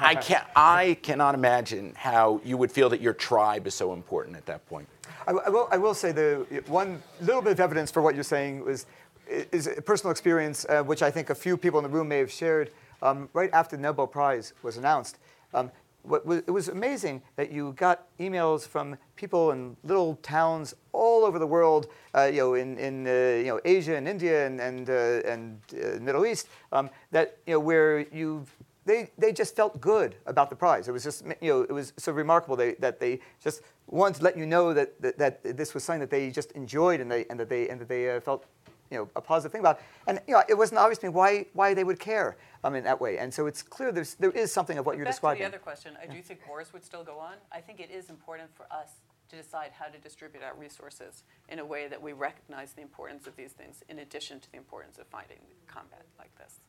I 0.00 0.14
can't. 0.14 0.44
I 0.54 0.98
cannot 1.02 1.34
imagine 1.34 1.94
how 1.96 2.40
you 2.44 2.56
would 2.56 2.72
feel 2.72 2.88
that 2.90 3.00
your 3.00 3.14
tribe 3.14 3.66
is 3.66 3.74
so 3.74 3.92
important 3.92 4.36
at 4.36 4.46
that 4.46 4.66
point. 4.66 4.88
I, 5.26 5.32
I 5.32 5.48
will, 5.48 5.68
I 5.70 5.76
will 5.76 5.94
say 5.94 6.12
the 6.12 6.46
one 6.66 7.02
little 7.20 7.42
bit 7.42 7.52
of 7.52 7.60
evidence 7.60 7.90
for 7.90 8.02
what 8.02 8.14
you're 8.14 8.24
saying 8.24 8.64
was 8.64 8.86
is 9.28 9.66
a 9.66 9.82
personal 9.82 10.10
experience, 10.10 10.64
uh, 10.68 10.82
which 10.82 11.02
I 11.02 11.10
think 11.10 11.30
a 11.30 11.34
few 11.34 11.56
people 11.56 11.78
in 11.78 11.82
the 11.82 11.90
room 11.90 12.08
may 12.08 12.18
have 12.18 12.32
shared. 12.32 12.70
Um, 13.02 13.28
right 13.32 13.50
after 13.52 13.76
the 13.76 13.82
Nobel 13.82 14.06
Prize 14.06 14.54
was 14.62 14.76
announced, 14.76 15.18
um, 15.54 15.70
was, 16.02 16.42
it 16.46 16.50
was 16.50 16.68
amazing 16.68 17.22
that 17.36 17.52
you 17.52 17.72
got 17.76 18.06
emails 18.18 18.66
from 18.66 18.96
people 19.16 19.52
in 19.52 19.76
little 19.84 20.16
towns 20.16 20.74
all 20.92 21.24
over 21.24 21.38
the 21.38 21.46
world, 21.46 21.88
uh, 22.14 22.24
you 22.24 22.38
know, 22.38 22.54
in, 22.54 22.78
in 22.78 23.06
uh, 23.06 23.10
you 23.38 23.44
know, 23.44 23.60
Asia 23.64 23.96
and 23.96 24.08
India 24.08 24.46
and, 24.46 24.60
and, 24.60 24.90
uh, 24.90 25.20
and 25.26 25.60
uh, 25.74 26.00
Middle 26.00 26.24
East, 26.26 26.48
um, 26.72 26.88
that, 27.10 27.38
you 27.46 27.52
know, 27.54 27.60
where 27.60 28.00
you 28.12 28.46
they, 28.88 29.10
they 29.18 29.32
just 29.32 29.54
felt 29.54 29.80
good 29.80 30.16
about 30.24 30.48
the 30.48 30.56
prize. 30.56 30.88
It 30.88 30.92
was 30.92 31.04
just, 31.04 31.22
you 31.42 31.52
know, 31.52 31.60
it 31.62 31.72
was 31.72 31.92
so 31.98 32.10
remarkable 32.10 32.56
they, 32.56 32.72
that 32.76 32.98
they 32.98 33.20
just 33.38 33.60
wanted 33.86 34.18
to 34.18 34.24
let 34.24 34.36
you 34.36 34.46
know 34.46 34.72
that, 34.72 35.00
that, 35.02 35.18
that 35.18 35.56
this 35.56 35.74
was 35.74 35.84
something 35.84 36.00
that 36.00 36.10
they 36.10 36.30
just 36.30 36.52
enjoyed 36.52 37.00
and, 37.00 37.12
they, 37.12 37.26
and 37.26 37.38
that 37.38 37.50
they, 37.50 37.68
and 37.68 37.78
that 37.82 37.88
they 37.88 38.16
uh, 38.16 38.20
felt, 38.20 38.46
you 38.90 38.96
know, 38.96 39.08
a 39.14 39.20
positive 39.20 39.52
thing 39.52 39.60
about. 39.60 39.80
And, 40.06 40.20
you 40.26 40.32
know, 40.32 40.42
it 40.48 40.54
wasn't 40.54 40.78
obvious 40.78 40.98
to 41.00 41.06
me 41.06 41.10
why, 41.10 41.44
why 41.52 41.74
they 41.74 41.84
would 41.84 42.00
care 42.00 42.38
um, 42.64 42.74
in 42.74 42.84
that 42.84 42.98
way. 42.98 43.18
And 43.18 43.32
so 43.32 43.46
it's 43.46 43.62
clear 43.62 43.92
there's, 43.92 44.14
there 44.14 44.30
is 44.30 44.50
something 44.50 44.78
of 44.78 44.86
what 44.86 44.96
you're 44.96 45.04
Back 45.04 45.14
describing. 45.14 45.42
to 45.42 45.50
the 45.50 45.56
other 45.56 45.62
question, 45.62 45.92
I 46.02 46.06
do 46.06 46.22
think 46.22 46.40
wars 46.48 46.72
would 46.72 46.84
still 46.84 47.04
go 47.04 47.18
on. 47.18 47.34
I 47.52 47.60
think 47.60 47.80
it 47.80 47.90
is 47.90 48.08
important 48.08 48.48
for 48.54 48.64
us 48.72 48.88
to 49.28 49.36
decide 49.36 49.72
how 49.78 49.84
to 49.88 49.98
distribute 49.98 50.42
our 50.42 50.54
resources 50.54 51.24
in 51.50 51.58
a 51.58 51.64
way 51.64 51.88
that 51.88 52.00
we 52.00 52.14
recognize 52.14 52.72
the 52.72 52.80
importance 52.80 53.26
of 53.26 53.36
these 53.36 53.52
things 53.52 53.84
in 53.90 53.98
addition 53.98 54.40
to 54.40 54.50
the 54.50 54.56
importance 54.56 54.96
of 54.96 55.06
fighting 55.08 55.40
combat 55.66 56.06
like 56.18 56.34
this. 56.38 56.60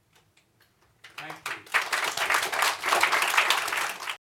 Thank 1.18 1.34
you. 1.48 1.99